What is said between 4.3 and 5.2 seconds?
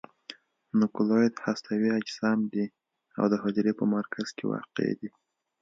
کې واقع دي.